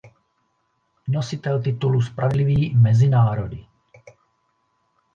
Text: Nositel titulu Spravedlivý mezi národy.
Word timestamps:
Nositel 1.07 1.59
titulu 1.61 1.99
Spravedlivý 2.01 2.75
mezi 2.75 3.09
národy. 3.09 3.65